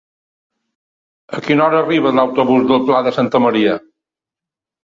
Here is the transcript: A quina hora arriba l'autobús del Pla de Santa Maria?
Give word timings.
A 1.39 1.43
quina 1.47 1.63
hora 1.67 1.79
arriba 1.85 2.13
l'autobús 2.21 2.65
del 2.73 2.83
Pla 2.91 3.03
de 3.09 3.15
Santa 3.19 3.43
Maria? 3.47 3.77